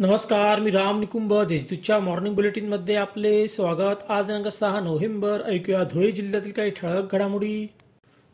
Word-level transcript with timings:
नमस्कार 0.00 0.58
मी 0.58 0.70
राम 0.70 1.00
निकुंभ. 1.00 1.34
देशदूतच्या 1.34 1.98
मॉर्निंग 1.98 2.34
बुलेटिनमध्ये 2.34 2.94
आपले 2.96 3.48
स्वागत. 3.48 3.96
आज 4.08 4.26
दिनांक 4.26 4.48
सहा 4.48 4.80
नोव्हेंबर. 4.80 5.42
ऐकूया 5.46 5.84
धुळे 5.84 6.12
जिल्ह्यातील 6.12 6.50
काही 6.50 6.70
ठळक 6.70 7.12
घडामोडी. 7.12 7.66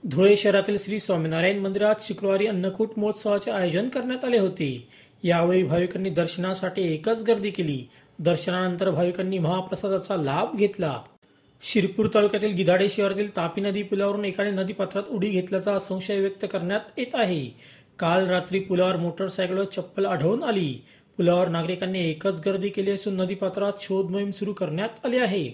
धुळे 0.05 0.37
शहरातील 0.37 0.77
श्री 0.79 1.01
स्वामीनारायण 1.01 1.59
मंदिरात 1.59 1.95
शुक्रवारी 2.03 2.47
अन्नकूट 2.47 2.91
महोत्सवाचे 2.97 3.51
आयोजन 3.51 3.89
करण्यात 3.89 4.25
आले 4.25 4.39
होते. 4.39 4.89
यावेळी 5.25 5.63
भाविकांनी 5.63 6.11
दर्शनासाठी 6.11 6.95
एकच 6.95 7.23
गर्दी 7.23 7.51
केली. 7.51 7.89
दर्शनानंतर 8.19 8.91
भाविकांनी 8.91 9.39
महाप्रसादाचा 9.39 10.17
लाभ 10.17 10.57
घेतला. 10.57 11.01
शिरपूर 11.63 12.07
तालुक्यातील 12.15 12.55
गिधाडे 12.55 12.89
शहरातील 12.89 13.37
तापी 13.37 13.61
नदी 13.61 13.83
पुलावरून 13.83 14.25
एकाने 14.25 14.51
नदीपात्रात 14.51 15.03
उडी 15.11 15.29
घेतल्याचा 15.29 15.79
संशय 15.79 16.21
व्यक्त 16.21 16.47
करण्यात 16.53 16.81
येत 16.99 17.15
आहे. 17.15 17.47
काल 17.99 18.27
रात्री 18.27 18.59
पुलावर 18.59 18.97
मोटरसायकलवर 18.97 19.65
चप्पल 19.65 20.07
आढळून 20.07 20.43
आली. 20.43 20.85
पुलावर 21.17 21.49
नागरिकांनी 21.49 22.11
एकच 22.11 22.41
गर्दी 22.47 22.69
केली 22.69 22.91
असून 22.91 23.17
नदीपात्रात 23.17 23.73
शोध 23.81 24.11
मोहीम 24.11 24.31
सुरू 24.31 24.53
करण्यात 24.53 24.89
आली 25.05 25.19
आहे. 25.19 25.51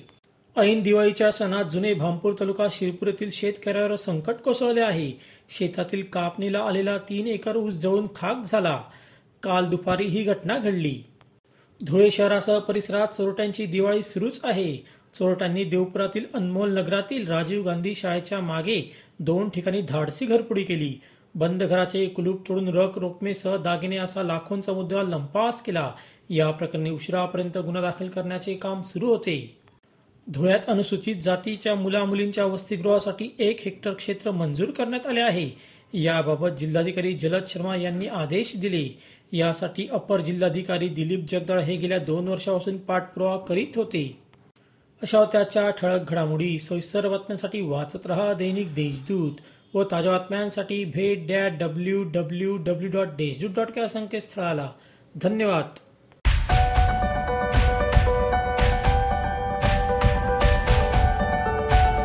ऐन 0.56 0.82
दिवाळीच्या 0.82 1.30
सणात 1.30 1.64
जुने 1.64 1.94
भामपूर 1.94 2.32
तालुका 2.40 2.66
शिरपूर 2.70 3.08
येथील 3.08 3.30
शेतकऱ्यावर 3.30 3.96
संकट 3.96 4.34
कोसळले 4.34 4.80
आहे. 4.80 5.12
शेतातील 5.50 6.02
कापणीला 6.12 6.58
आलेला 6.58 6.98
तीन 6.98 7.26
एकर 7.26 7.56
ऊस 7.56 7.74
जळून 7.74 8.06
खाक 8.16 8.36
झाला. 8.46 8.82
काल 9.42 9.64
दुपारी 9.66 10.04
ही 10.04 10.22
घटना 10.22 10.58
घडली. 10.58 10.98
धुळे 11.84 12.10
शहरासह 12.10 12.58
परिसरात 12.58 13.08
चोरट्यांची 13.08 13.66
दिवाळी 13.66 14.02
सुरूच 14.02 14.40
आहे. 14.44 14.76
चोरट्यांनी 15.14 15.64
देवपुरातील 15.64 16.24
अनमोल 16.34 16.78
नगरातील 16.78 17.28
राजीव 17.28 17.62
गांधी 17.62 17.94
शाळेच्या 17.94 18.40
मागे 18.40 18.92
दोन 19.18 19.48
ठिकाणी 19.48 19.80
धाडसी 19.82 20.26
घरपुडी 20.26 20.64
केली. 20.64 20.94
बंद 21.34 21.62
घराचे 21.62 22.06
कुलूप 22.06 22.48
तोडून 22.48 22.68
रक 22.68 22.98
रोकमेसह 22.98 23.56
दागिने 23.56 23.96
असा 23.96 24.22
लाखोंचा 24.22 24.72
मुद्दा 24.72 25.02
लंपास 25.02 25.62
केला. 25.62 25.92
या 26.30 26.50
प्रकरणी 26.50 26.90
उशिरापर्यंत 26.90 27.58
गुन्हा 27.58 27.82
दाखल 27.82 28.08
करण्याचे 28.08 28.54
काम 28.54 28.80
सुरू 28.80 29.06
होते. 29.06 29.56
धुळ्यात 30.28 30.60
अनुसूचित 30.68 31.16
जातीच्या 31.16 31.74
मुला 31.74 32.04
मुलींच्या 32.04 32.44
वसतिगृहासाठी 32.44 33.34
एक 33.38 33.60
हेक्टर 33.64 33.92
क्षेत्र 33.92 34.30
मंजूर 34.30 34.70
करण्यात 34.70 35.06
आले 35.06 35.20
आहे. 35.20 35.50
याबाबत 35.94 36.48
जिल्हाधिकारी 36.48 37.14
जलद 37.14 37.42
शर्मा 37.48 37.76
यांनी 37.76 38.06
आदेश 38.06 38.56
दिले. 38.56 38.98
यासाठी 39.32 39.88
अपर 39.92 40.20
जिल्हाधिकारी 40.20 40.88
दिलीप 40.88 41.24
जगदाळ 41.30 41.58
हे 41.58 41.76
गेल्या 41.76 41.98
दोन 41.98 42.28
वर्षापासून 42.28 42.78
पाठपुरावा 42.78 43.38
करीत 43.38 43.76
होते. 43.76 44.18
अशा 45.02 45.24
त्याच्या 45.24 45.70
ठळक 45.70 46.10
घडामोडी. 46.10 46.58
सविस्तर 46.58 47.08
बातम्यांसाठी 47.08 47.60
वाचत 47.60 48.06
रहा 48.06 48.32
दैनिक 48.32 48.74
देशदूत. 48.74 49.32
व 49.74 49.82
ताज्या 49.82 50.12
बातम्यांसाठी 50.12 50.84
भेट 50.84 51.26
द्या 51.26 51.48
W 51.48 52.02
W 52.02 52.56
W 52.56 52.90
dot 52.90 53.06
Deshdoot 53.06 53.50
dot 53.56 53.78
या 53.78 53.88
संकेतस्थळाला. 53.88 54.72
धन्यवाद. 55.22 55.64